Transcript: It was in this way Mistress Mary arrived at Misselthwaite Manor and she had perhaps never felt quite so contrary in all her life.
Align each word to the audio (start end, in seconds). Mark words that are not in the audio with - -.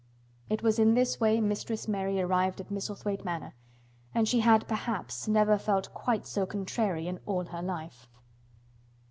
It 0.49 0.63
was 0.63 0.79
in 0.79 0.95
this 0.95 1.19
way 1.19 1.39
Mistress 1.39 1.87
Mary 1.87 2.19
arrived 2.19 2.59
at 2.59 2.71
Misselthwaite 2.71 3.23
Manor 3.23 3.53
and 4.15 4.27
she 4.27 4.39
had 4.39 4.67
perhaps 4.67 5.27
never 5.27 5.59
felt 5.59 5.93
quite 5.93 6.25
so 6.25 6.47
contrary 6.47 7.05
in 7.07 7.19
all 7.27 7.45
her 7.45 7.61
life. 7.61 8.09